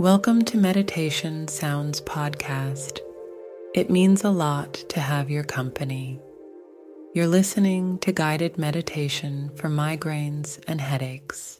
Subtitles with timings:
[0.00, 3.00] Welcome to Meditation Sounds Podcast.
[3.74, 6.18] It means a lot to have your company.
[7.12, 11.59] You're listening to guided meditation for migraines and headaches.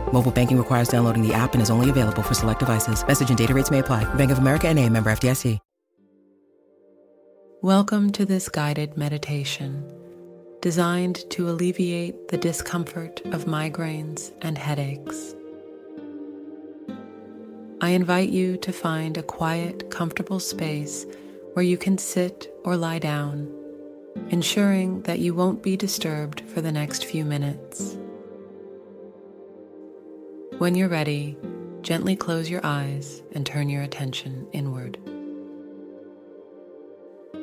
[0.13, 3.05] Mobile banking requires downloading the app and is only available for select devices.
[3.07, 4.03] Message and data rates may apply.
[4.13, 5.57] Bank of America and a member FDIC.
[7.63, 9.85] Welcome to this guided meditation
[10.61, 15.35] designed to alleviate the discomfort of migraines and headaches.
[17.81, 21.05] I invite you to find a quiet, comfortable space
[21.53, 23.51] where you can sit or lie down,
[24.29, 27.97] ensuring that you won't be disturbed for the next few minutes.
[30.61, 31.39] When you're ready,
[31.81, 34.99] gently close your eyes and turn your attention inward.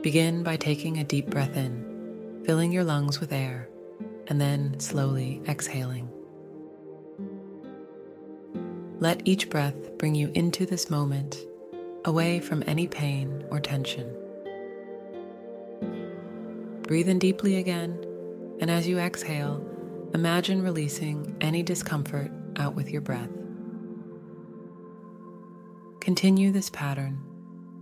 [0.02, 3.68] Begin by taking a deep breath in, filling your lungs with air,
[4.28, 6.08] and then slowly exhaling.
[9.00, 11.44] Let each breath bring you into this moment,
[12.04, 14.14] away from any pain or tension.
[16.82, 17.98] Breathe in deeply again,
[18.60, 19.60] and as you exhale,
[20.14, 23.30] imagine releasing any discomfort out with your breath.
[26.00, 27.22] Continue this pattern,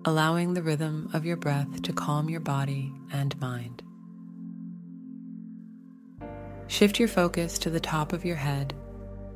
[0.04, 3.82] allowing the rhythm of your breath to calm your body and mind.
[6.68, 8.74] Shift your focus to the top of your head,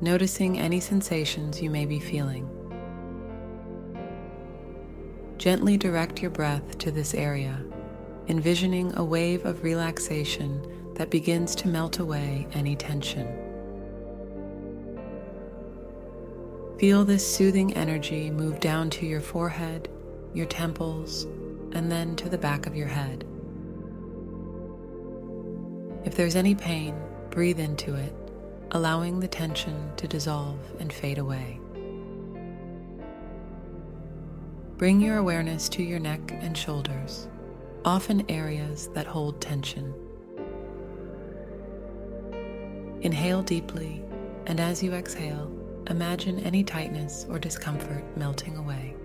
[0.01, 2.49] noticing any sensations you may be feeling.
[5.37, 7.63] Gently direct your breath to this area,
[8.27, 13.50] envisioning a wave of relaxation that begins to melt away any tension.
[16.81, 19.87] Feel this soothing energy move down to your forehead,
[20.33, 21.25] your temples,
[21.73, 23.23] and then to the back of your head.
[26.05, 26.95] If there's any pain,
[27.29, 28.15] breathe into it,
[28.71, 31.59] allowing the tension to dissolve and fade away.
[34.77, 37.27] Bring your awareness to your neck and shoulders,
[37.85, 39.93] often areas that hold tension.
[43.01, 44.03] Inhale deeply,
[44.47, 48.95] and as you exhale, imagine any tightness or discomfort melting away.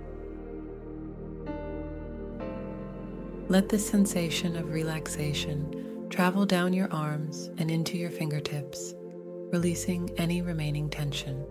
[3.48, 8.94] Let this sensation of relaxation travel down your arms and into your fingertips,
[9.52, 11.44] releasing any remaining tension.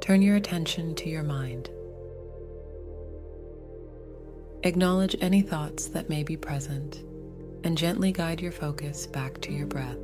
[0.00, 1.70] Turn your attention to your mind.
[4.62, 7.02] Acknowledge any thoughts that may be present
[7.64, 9.96] and gently guide your focus back to your breath.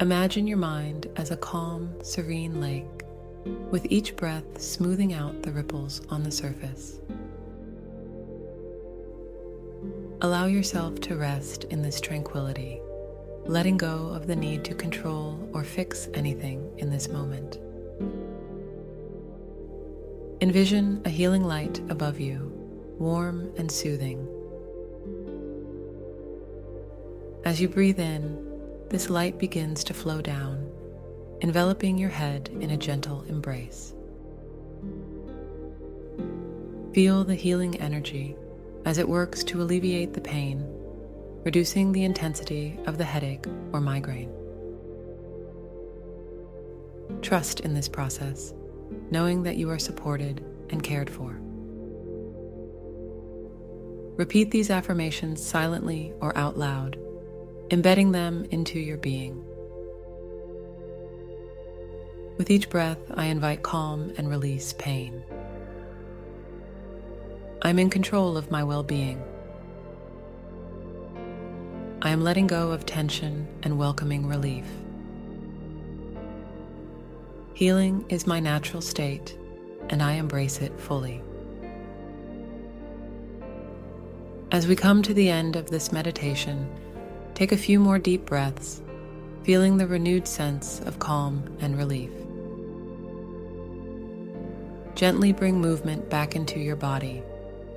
[0.00, 2.84] Imagine your mind as a calm, serene lake,
[3.70, 7.00] with each breath smoothing out the ripples on the surface.
[10.20, 12.80] Allow yourself to rest in this tranquility,
[13.46, 17.58] letting go of the need to control or fix anything in this moment.
[20.42, 22.52] Envision a healing light above you,
[22.98, 24.28] warm and soothing.
[27.44, 28.49] As you breathe in,
[28.90, 30.68] this light begins to flow down,
[31.42, 33.94] enveloping your head in a gentle embrace.
[36.92, 38.36] Feel the healing energy
[38.84, 40.66] as it works to alleviate the pain,
[41.44, 44.32] reducing the intensity of the headache or migraine.
[47.22, 48.52] Trust in this process,
[49.12, 51.38] knowing that you are supported and cared for.
[54.16, 56.98] Repeat these affirmations silently or out loud,
[57.70, 59.44] embedding them into your being.
[62.36, 65.22] With each breath, I invite calm and release pain.
[67.62, 69.22] I'm in control of my well being.
[72.02, 74.66] I am letting go of tension and welcoming relief.
[77.54, 79.36] Healing is my natural state,
[79.90, 81.22] and I embrace it fully.
[84.50, 86.68] As we come to the end of this meditation,
[87.40, 88.82] take a few more deep breaths,
[89.44, 92.10] feeling the renewed sense of calm and relief.
[94.94, 97.22] Gently bring movement back into your body,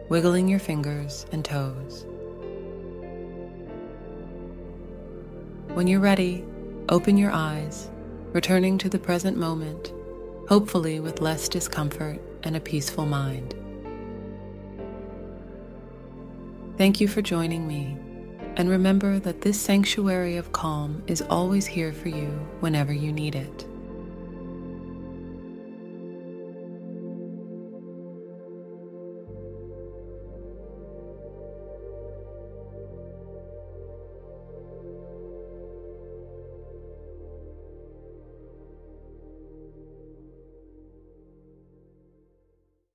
[0.09, 2.05] wiggling your fingers and toes.
[5.69, 6.43] When you're ready,
[6.89, 7.89] open your eyes,
[8.33, 9.93] returning to the present moment,
[10.49, 13.55] hopefully with less discomfort and a peaceful mind.
[16.77, 17.97] Thank you for joining me,
[18.55, 22.27] and remember that this sanctuary of calm is always here for you
[22.59, 23.65] whenever you need it.